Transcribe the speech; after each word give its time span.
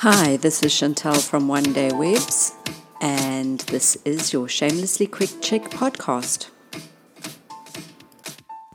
Hi, 0.00 0.36
this 0.36 0.62
is 0.62 0.78
Chantal 0.78 1.14
from 1.14 1.48
One 1.48 1.72
Day 1.72 1.90
Webs, 1.90 2.52
and 3.00 3.60
this 3.60 3.96
is 4.04 4.30
your 4.30 4.46
Shamelessly 4.46 5.06
Quick 5.06 5.30
Check 5.40 5.70
podcast. 5.70 6.50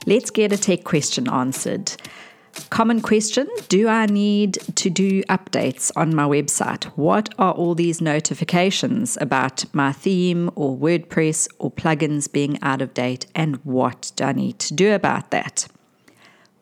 Let's 0.08 0.32
get 0.32 0.52
a 0.52 0.58
tech 0.58 0.84
question 0.84 1.30
answered. 1.30 1.94
Common 2.72 3.02
question 3.02 3.48
Do 3.70 3.88
I 3.88 4.08
need 4.08 4.54
to 4.78 4.90
do 4.90 5.22
updates 5.26 5.92
on 5.96 6.16
my 6.16 6.24
website? 6.24 6.86
What 6.98 7.32
are 7.38 7.54
all 7.54 7.76
these 7.76 8.02
notifications 8.02 9.16
about 9.22 9.64
my 9.76 9.92
theme 9.92 10.50
or 10.56 10.76
WordPress 10.76 11.48
or 11.60 11.70
plugins 11.70 12.32
being 12.32 12.58
out 12.64 12.82
of 12.82 12.96
date, 12.96 13.28
and 13.36 13.58
what 13.58 14.12
do 14.16 14.24
I 14.24 14.32
need 14.32 14.58
to 14.58 14.74
do 14.74 14.92
about 14.96 15.30
that? 15.30 15.68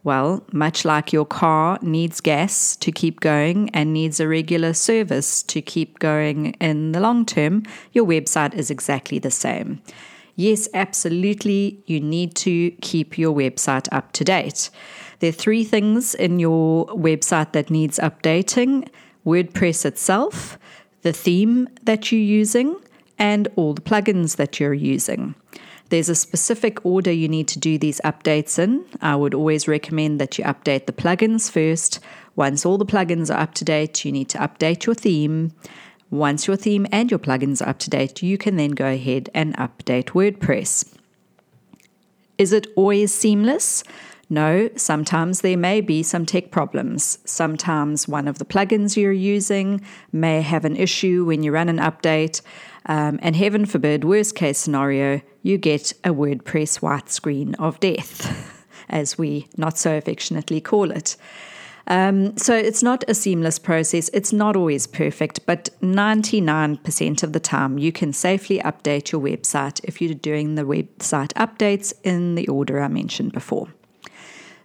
Well, 0.09 0.43
much 0.51 0.85
like 0.85 1.13
your 1.13 1.23
car 1.23 1.77
needs 1.83 2.19
gas 2.19 2.75
to 2.77 2.91
keep 2.91 3.19
going 3.19 3.69
and 3.75 3.93
needs 3.93 4.19
a 4.19 4.27
regular 4.27 4.73
service 4.73 5.43
to 5.43 5.61
keep 5.61 5.99
going 5.99 6.55
in 6.59 6.93
the 6.93 6.99
long 6.99 7.27
term, 7.27 7.61
your 7.93 8.07
website 8.07 8.55
is 8.55 8.71
exactly 8.71 9.19
the 9.19 9.29
same. 9.29 9.83
Yes, 10.35 10.67
absolutely, 10.73 11.83
you 11.85 11.99
need 11.99 12.33
to 12.37 12.71
keep 12.81 13.19
your 13.19 13.35
website 13.35 13.87
up 13.91 14.11
to 14.13 14.23
date. 14.23 14.71
There 15.19 15.29
are 15.29 15.31
three 15.31 15.63
things 15.63 16.15
in 16.15 16.39
your 16.39 16.87
website 16.87 17.51
that 17.51 17.69
needs 17.69 17.99
updating 17.99 18.89
WordPress 19.27 19.85
itself, 19.85 20.57
the 21.03 21.13
theme 21.13 21.69
that 21.83 22.11
you're 22.11 22.19
using, 22.19 22.75
and 23.19 23.47
all 23.55 23.73
the 23.73 23.81
plugins 23.81 24.37
that 24.37 24.59
you're 24.59 24.73
using. 24.73 25.35
There's 25.89 26.09
a 26.09 26.15
specific 26.15 26.85
order 26.85 27.11
you 27.11 27.27
need 27.27 27.47
to 27.49 27.59
do 27.59 27.77
these 27.77 27.99
updates 28.05 28.57
in. 28.59 28.85
I 29.01 29.15
would 29.15 29.33
always 29.33 29.67
recommend 29.67 30.21
that 30.21 30.37
you 30.37 30.45
update 30.45 30.85
the 30.85 30.93
plugins 30.93 31.51
first. 31.51 31.99
Once 32.35 32.65
all 32.65 32.77
the 32.77 32.85
plugins 32.85 33.33
are 33.33 33.39
up 33.39 33.53
to 33.55 33.65
date, 33.65 34.05
you 34.05 34.11
need 34.11 34.29
to 34.29 34.37
update 34.37 34.85
your 34.85 34.95
theme. 34.95 35.51
Once 36.11 36.47
your 36.47 36.55
theme 36.55 36.87
and 36.91 37.11
your 37.11 37.19
plugins 37.19 37.61
are 37.61 37.69
up 37.69 37.79
to 37.79 37.89
date, 37.89 38.23
you 38.23 38.37
can 38.37 38.55
then 38.55 38.71
go 38.71 38.87
ahead 38.87 39.29
and 39.33 39.55
update 39.57 40.09
WordPress. 40.09 40.95
Is 42.37 42.53
it 42.53 42.67
always 42.75 43.13
seamless? 43.13 43.83
No, 44.29 44.69
sometimes 44.75 45.41
there 45.41 45.57
may 45.57 45.81
be 45.81 46.03
some 46.03 46.25
tech 46.25 46.51
problems. 46.51 47.17
Sometimes 47.25 48.07
one 48.07 48.27
of 48.27 48.37
the 48.37 48.45
plugins 48.45 48.95
you're 48.95 49.11
using 49.11 49.81
may 50.11 50.41
have 50.41 50.65
an 50.65 50.75
issue 50.75 51.25
when 51.25 51.41
you 51.41 51.51
run 51.51 51.67
an 51.67 51.79
update. 51.79 52.41
Um, 52.89 53.19
and 53.21 53.35
heaven 53.35 53.67
forbid, 53.67 54.03
worst 54.03 54.33
case 54.33 54.57
scenario, 54.57 55.21
you 55.43 55.59
get 55.59 55.93
a 56.03 56.09
WordPress 56.09 56.81
white 56.81 57.11
screen 57.11 57.53
of 57.55 57.79
death, 57.79 58.65
as 58.89 59.15
we 59.15 59.47
not 59.55 59.77
so 59.77 59.95
affectionately 59.95 60.59
call 60.59 60.89
it. 60.89 61.15
Um, 61.85 62.35
so 62.35 62.55
it's 62.55 62.81
not 62.81 63.03
a 63.07 63.13
seamless 63.13 63.59
process. 63.59 64.09
It's 64.11 64.33
not 64.33 64.55
always 64.55 64.87
perfect, 64.87 65.45
but 65.45 65.69
99% 65.83 67.23
of 67.23 67.33
the 67.33 67.39
time 67.39 67.77
you 67.77 67.91
can 67.91 68.11
safely 68.11 68.57
update 68.59 69.11
your 69.11 69.21
website 69.21 69.79
if 69.83 70.01
you're 70.01 70.15
doing 70.15 70.55
the 70.55 70.63
website 70.63 71.31
updates 71.33 71.93
in 72.03 72.33
the 72.33 72.47
order 72.47 72.81
I 72.81 72.87
mentioned 72.87 73.33
before. 73.33 73.67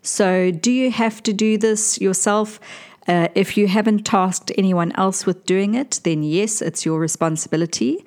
So, 0.01 0.51
do 0.51 0.71
you 0.71 0.91
have 0.91 1.23
to 1.25 1.33
do 1.33 1.57
this 1.57 1.99
yourself? 2.01 2.59
Uh, 3.07 3.29
if 3.35 3.57
you 3.57 3.69
haven't 3.69 4.05
tasked 4.05 4.51
anyone 4.57 4.93
else 4.93 5.27
with 5.27 5.45
doing 5.45 5.75
it, 5.75 6.01
then 6.05 6.23
yes, 6.23 6.63
it's 6.63 6.87
your 6.87 6.99
responsibility. 6.99 8.05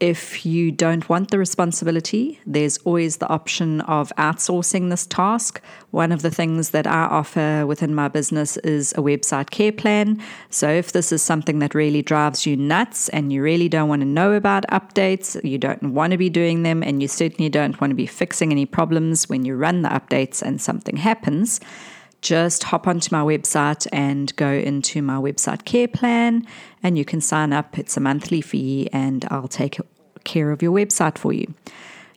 If 0.00 0.44
you 0.44 0.72
don't 0.72 1.08
want 1.08 1.30
the 1.30 1.38
responsibility, 1.38 2.40
there's 2.44 2.78
always 2.78 3.18
the 3.18 3.28
option 3.28 3.80
of 3.82 4.12
outsourcing 4.18 4.90
this 4.90 5.06
task. 5.06 5.62
One 5.92 6.10
of 6.10 6.22
the 6.22 6.32
things 6.32 6.70
that 6.70 6.86
I 6.86 7.04
offer 7.04 7.64
within 7.64 7.94
my 7.94 8.08
business 8.08 8.56
is 8.58 8.92
a 8.92 8.96
website 8.96 9.50
care 9.50 9.70
plan. 9.70 10.20
So, 10.50 10.68
if 10.68 10.90
this 10.90 11.12
is 11.12 11.22
something 11.22 11.60
that 11.60 11.76
really 11.76 12.02
drives 12.02 12.44
you 12.44 12.56
nuts 12.56 13.08
and 13.10 13.32
you 13.32 13.40
really 13.40 13.68
don't 13.68 13.88
want 13.88 14.02
to 14.02 14.06
know 14.06 14.32
about 14.32 14.66
updates, 14.66 15.42
you 15.48 15.58
don't 15.58 15.82
want 15.94 16.10
to 16.10 16.18
be 16.18 16.28
doing 16.28 16.64
them, 16.64 16.82
and 16.82 17.00
you 17.00 17.06
certainly 17.06 17.48
don't 17.48 17.80
want 17.80 17.92
to 17.92 17.96
be 17.96 18.06
fixing 18.06 18.50
any 18.50 18.66
problems 18.66 19.28
when 19.28 19.44
you 19.44 19.54
run 19.54 19.82
the 19.82 19.90
updates 19.90 20.42
and 20.42 20.60
something 20.60 20.96
happens, 20.96 21.60
just 22.24 22.64
hop 22.64 22.88
onto 22.88 23.14
my 23.14 23.22
website 23.22 23.86
and 23.92 24.34
go 24.36 24.50
into 24.50 25.02
my 25.02 25.16
website 25.16 25.66
care 25.66 25.86
plan, 25.86 26.44
and 26.82 26.96
you 26.98 27.04
can 27.04 27.20
sign 27.20 27.52
up. 27.52 27.78
It's 27.78 27.96
a 27.96 28.00
monthly 28.00 28.40
fee, 28.40 28.88
and 28.92 29.26
I'll 29.30 29.46
take 29.46 29.78
care 30.24 30.50
of 30.50 30.62
your 30.62 30.72
website 30.72 31.18
for 31.18 31.34
you. 31.34 31.54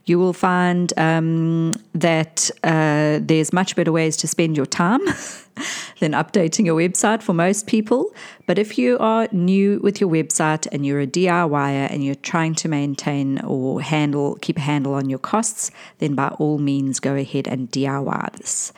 You 0.05 0.17
will 0.17 0.31
find 0.31 0.93
um, 0.97 1.73
that 1.93 2.49
uh, 2.63 3.19
there's 3.21 3.51
much 3.51 3.75
better 3.75 3.91
ways 3.91 4.15
to 4.17 4.27
spend 4.27 4.55
your 4.55 4.65
time 4.65 5.05
than 5.99 6.13
updating 6.13 6.65
your 6.65 6.79
website 6.79 7.21
for 7.21 7.33
most 7.33 7.67
people. 7.67 8.13
But 8.45 8.57
if 8.57 8.77
you 8.77 8.97
are 8.99 9.27
new 9.33 9.81
with 9.83 9.99
your 9.99 10.09
website 10.09 10.65
and 10.71 10.85
you're 10.85 11.01
a 11.01 11.07
DIYer 11.07 11.91
and 11.91 12.05
you're 12.05 12.15
trying 12.15 12.55
to 12.55 12.69
maintain 12.69 13.41
or 13.41 13.81
handle, 13.81 14.35
keep 14.35 14.55
a 14.55 14.61
handle 14.61 14.93
on 14.93 15.09
your 15.09 15.19
costs, 15.19 15.71
then 15.97 16.15
by 16.15 16.29
all 16.39 16.57
means 16.57 17.01
go 17.01 17.13
ahead 17.13 17.45
and 17.45 17.69
DIY 17.69 18.37
this. 18.37 18.71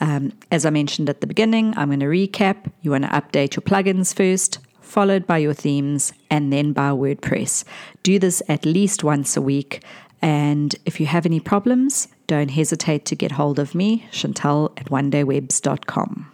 Um, 0.00 0.32
as 0.50 0.66
I 0.66 0.70
mentioned 0.70 1.08
at 1.08 1.20
the 1.20 1.26
beginning, 1.26 1.74
I'm 1.76 1.88
going 1.88 2.00
to 2.00 2.06
recap. 2.06 2.70
You 2.82 2.90
want 2.90 3.04
to 3.04 3.10
update 3.10 3.56
your 3.56 3.62
plugins 3.62 4.14
first, 4.14 4.58
followed 4.80 5.26
by 5.26 5.38
your 5.38 5.54
themes, 5.54 6.12
and 6.30 6.52
then 6.52 6.72
by 6.72 6.90
WordPress. 6.90 7.64
Do 8.02 8.18
this 8.18 8.42
at 8.48 8.64
least 8.64 9.04
once 9.04 9.36
a 9.36 9.42
week. 9.42 9.82
And 10.20 10.74
if 10.84 11.00
you 11.00 11.06
have 11.06 11.26
any 11.26 11.40
problems, 11.40 12.08
don't 12.26 12.50
hesitate 12.50 13.04
to 13.06 13.16
get 13.16 13.32
hold 13.32 13.58
of 13.58 13.74
me, 13.74 14.06
Chantal 14.10 14.72
at 14.76 14.86
onedaywebs.com. 14.86 16.33